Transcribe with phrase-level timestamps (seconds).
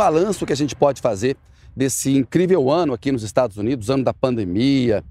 [0.00, 1.36] balanço que a gente pode fazer
[1.76, 5.04] desse incrível ano aqui nos Estados Unidos, ano da pandemia,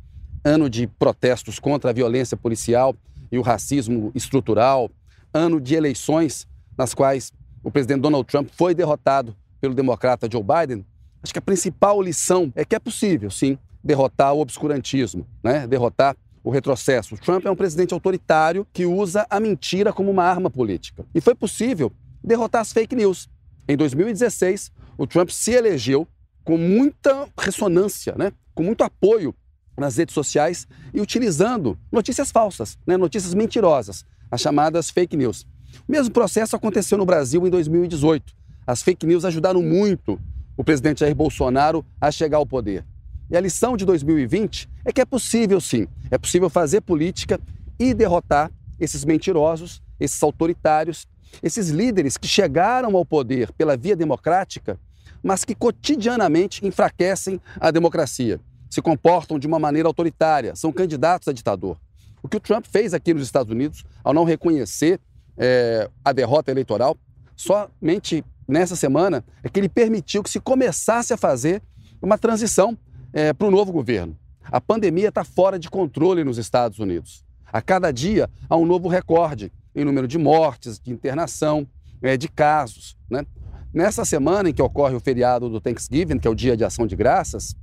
[0.44, 2.96] ano de protestos contra a violência policial
[3.32, 4.90] e o racismo estrutural,
[5.32, 7.32] ano de eleições nas quais
[7.64, 10.84] o presidente Donald Trump foi derrotado pelo democrata Joe Biden,
[11.22, 15.68] acho que a principal lição é que é possível, sim, derrotar o obscurantismo, né?
[15.68, 17.16] derrotar o retrocesso.
[17.18, 21.06] Trump é um presidente autoritário que usa a mentira como uma arma política.
[21.14, 21.92] E foi possível
[22.24, 23.30] derrotar as fake news.
[23.68, 26.06] Em 2016, o Trump se elegeu
[26.44, 28.34] com muita ressonância, né?
[28.54, 29.34] com muito apoio
[29.78, 32.98] nas redes sociais e utilizando notícias falsas, né?
[32.98, 35.48] notícias mentirosas, as chamadas fake news.
[35.88, 38.34] O mesmo processo aconteceu no Brasil em 2018.
[38.68, 40.20] As fake news ajudaram muito
[40.58, 42.86] o presidente Jair Bolsonaro a chegar ao poder.
[43.32, 47.40] E a lição de 2020 é que é possível sim, é possível fazer política
[47.80, 51.08] e derrotar esses mentirosos, esses autoritários,
[51.42, 54.78] esses líderes que chegaram ao poder pela via democrática,
[55.24, 58.40] mas que cotidianamente enfraquecem a democracia,
[58.70, 61.78] se comportam de uma maneira autoritária, são candidatos a ditador.
[62.22, 65.00] O que o Trump fez aqui nos Estados Unidos, ao não reconhecer
[65.38, 66.98] é, a derrota eleitoral,
[67.36, 71.62] somente nessa semana, é que ele permitiu que se começasse a fazer
[72.02, 72.78] uma transição
[73.14, 74.18] é, para o novo governo.
[74.44, 77.24] A pandemia está fora de controle nos Estados Unidos.
[77.52, 81.68] A cada dia há um novo recorde em número de mortes, de internação,
[82.02, 82.98] é, de casos.
[83.10, 83.26] Né?
[83.72, 86.88] Nessa semana em que ocorre o feriado do Thanksgiving, que é o Dia de Ação
[86.88, 87.56] de Graças,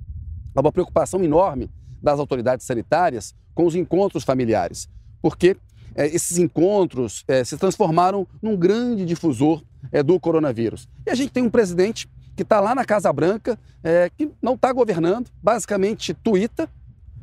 [0.54, 1.68] há uma preocupação enorme
[2.00, 4.88] das autoridades sanitárias com os encontros familiares,
[5.20, 5.56] porque
[5.96, 10.88] é, esses encontros é, se transformaram num grande difusor é, do coronavírus.
[11.04, 14.54] E a gente tem um presidente que está lá na Casa Branca, é, que não
[14.54, 16.70] está governando, basicamente tuita,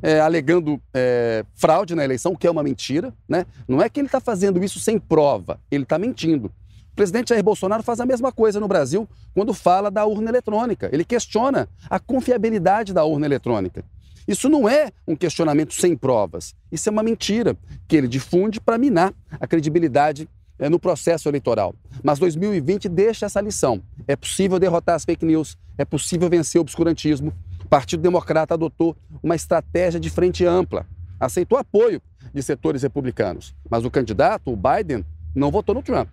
[0.01, 3.13] é, alegando é, fraude na eleição, que é uma mentira.
[3.29, 3.45] Né?
[3.65, 6.51] Não é que ele está fazendo isso sem prova, ele está mentindo.
[6.93, 10.89] O presidente Jair Bolsonaro faz a mesma coisa no Brasil quando fala da urna eletrônica.
[10.93, 13.83] Ele questiona a confiabilidade da urna eletrônica.
[14.27, 16.53] Isso não é um questionamento sem provas.
[16.71, 21.73] Isso é uma mentira que ele difunde para minar a credibilidade é, no processo eleitoral.
[22.03, 23.81] Mas 2020 deixa essa lição.
[24.07, 27.33] É possível derrotar as fake news, é possível vencer o obscurantismo.
[27.65, 30.85] O Partido Democrata adotou uma estratégia de frente ampla,
[31.19, 31.99] aceitou apoio
[32.31, 33.55] de setores republicanos.
[33.67, 36.07] Mas o candidato, o Biden, não votou no Trump.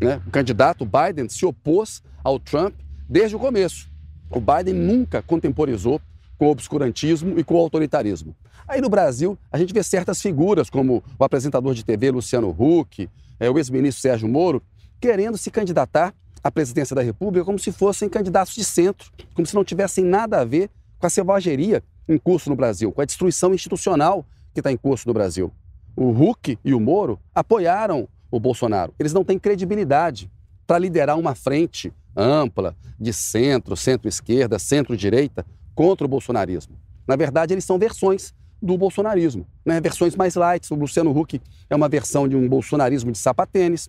[0.00, 0.20] Né?
[0.26, 2.74] O candidato Biden se opôs ao Trump
[3.08, 3.90] desde o começo.
[4.30, 6.00] O Biden nunca contemporizou
[6.38, 8.34] com o obscurantismo e com o autoritarismo.
[8.66, 13.08] Aí no Brasil, a gente vê certas figuras, como o apresentador de TV Luciano Huck,
[13.38, 14.62] é, o ex-ministro Sérgio Moro,
[15.00, 19.54] querendo se candidatar à presidência da República como se fossem candidatos de centro, como se
[19.54, 23.54] não tivessem nada a ver com a selvageria em curso no Brasil, com a destruição
[23.54, 25.52] institucional que está em curso no Brasil.
[25.96, 28.92] O Huck e o Moro apoiaram o Bolsonaro.
[28.98, 30.30] Eles não têm credibilidade
[30.66, 36.76] para liderar uma frente ampla de centro, centro-esquerda, centro-direita contra o bolsonarismo.
[37.06, 39.80] Na verdade, eles são versões do bolsonarismo, né?
[39.80, 40.72] versões mais light.
[40.72, 43.88] O Luciano Huck é uma versão de um bolsonarismo de sapatênis.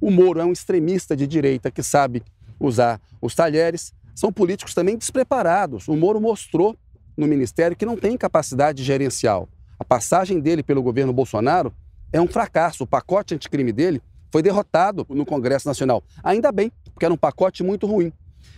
[0.00, 2.22] O Moro é um extremista de direita que sabe
[2.60, 3.92] usar os talheres.
[4.14, 5.88] São políticos também despreparados.
[5.88, 6.76] O Moro mostrou
[7.16, 9.48] no ministério que não tem capacidade gerencial.
[9.78, 11.72] A passagem dele pelo governo Bolsonaro
[12.12, 12.84] é um fracasso.
[12.84, 16.02] O pacote anticrime dele foi derrotado no Congresso Nacional.
[16.22, 18.12] Ainda bem, porque era um pacote muito ruim.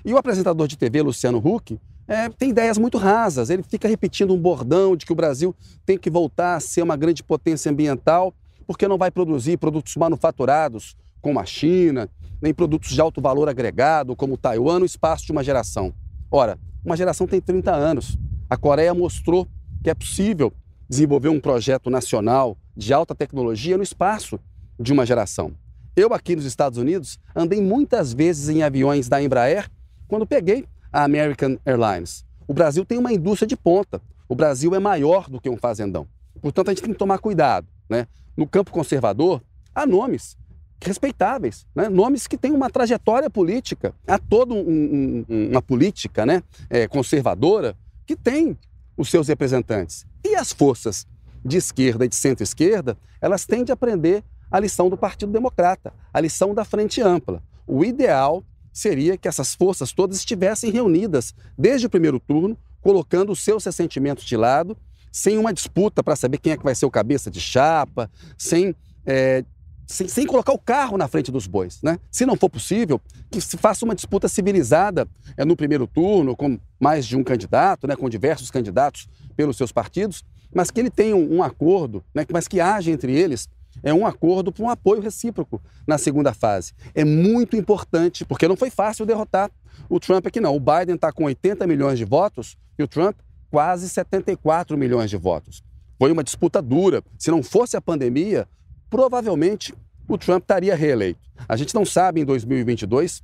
[0.04, 3.50] E o apresentador de TV, Luciano Huck, é, tem ideias muito rasas.
[3.50, 5.54] Ele fica repetindo um bordão de que o Brasil
[5.84, 8.34] tem que voltar a ser uma grande potência ambiental,
[8.66, 12.08] porque não vai produzir produtos manufaturados como a China,
[12.40, 15.94] nem produtos de alto valor agregado como Taiwan no espaço de uma geração.
[16.30, 18.18] Ora, uma geração tem 30 anos.
[18.48, 19.48] A Coreia mostrou
[19.82, 20.52] que é possível
[20.88, 24.38] desenvolver um projeto nacional de alta tecnologia no espaço
[24.78, 25.52] de uma geração.
[25.96, 29.70] Eu aqui nos Estados Unidos andei muitas vezes em aviões da Embraer
[30.08, 32.24] quando peguei a American Airlines.
[32.46, 34.02] O Brasil tem uma indústria de ponta.
[34.28, 36.06] O Brasil é maior do que um fazendão.
[36.40, 37.66] Portanto, a gente tem que tomar cuidado.
[37.88, 38.06] Né?
[38.36, 39.40] No campo conservador,
[39.74, 40.36] há nomes
[40.82, 41.88] respeitáveis, né?
[41.88, 43.94] nomes que têm uma trajetória política.
[44.06, 46.42] Há toda um, um, uma política né?
[46.68, 48.58] É, conservadora que tem
[48.96, 50.06] os seus representantes.
[50.22, 51.06] E as forças
[51.44, 56.20] de esquerda e de centro-esquerda, elas têm de aprender a lição do Partido Democrata, a
[56.20, 57.42] lição da Frente Ampla.
[57.66, 63.42] O ideal seria que essas forças todas estivessem reunidas desde o primeiro turno, colocando os
[63.42, 64.76] seus ressentimentos de lado,
[65.12, 68.74] sem uma disputa para saber quem é que vai ser o cabeça de chapa, sem,
[69.06, 69.44] é,
[69.86, 71.80] sem, sem, colocar o carro na frente dos bois.
[71.82, 72.00] Né?
[72.10, 73.00] Se não for possível,
[73.30, 75.06] que se faça uma disputa civilizada
[75.36, 79.70] é, no primeiro turno, com mais de um candidato, né, com diversos candidatos pelos seus
[79.70, 83.48] partidos, mas que ele tenha um, um acordo, né, mas que haja entre eles
[83.82, 86.72] é um acordo para um apoio recíproco na segunda fase.
[86.94, 89.50] É muito importante, porque não foi fácil derrotar
[89.88, 90.54] o Trump aqui não.
[90.54, 93.16] O Biden está com 80 milhões de votos e o Trump
[93.50, 95.62] quase 74 milhões de votos.
[95.98, 97.02] Foi uma disputa dura.
[97.18, 98.48] Se não fosse a pandemia,
[98.88, 99.74] provavelmente
[100.08, 101.20] o Trump estaria reeleito.
[101.48, 103.22] A gente não sabe em 2022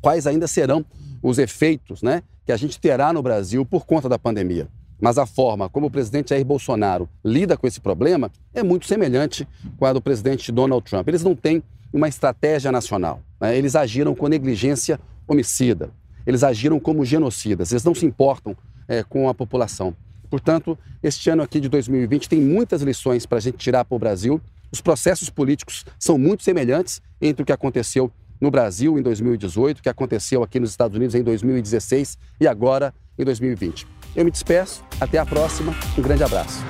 [0.00, 0.84] quais ainda serão
[1.22, 4.68] os efeitos né, que a gente terá no Brasil por conta da pandemia.
[5.02, 9.48] Mas a forma como o presidente Jair Bolsonaro lida com esse problema é muito semelhante
[9.76, 11.08] com a do presidente Donald Trump.
[11.08, 11.60] Eles não têm
[11.92, 13.20] uma estratégia nacional.
[13.40, 13.58] Né?
[13.58, 15.90] Eles agiram com negligência homicida.
[16.24, 17.72] Eles agiram como genocidas.
[17.72, 18.56] Eles não se importam
[18.86, 19.92] é, com a população.
[20.30, 23.98] Portanto, este ano aqui de 2020 tem muitas lições para a gente tirar para o
[23.98, 24.40] Brasil.
[24.70, 28.08] Os processos políticos são muito semelhantes entre o que aconteceu
[28.40, 32.94] no Brasil em 2018, o que aconteceu aqui nos Estados Unidos em 2016 e agora
[33.18, 34.01] em 2020.
[34.14, 36.62] Eu me despeço, até a próxima, um grande abraço.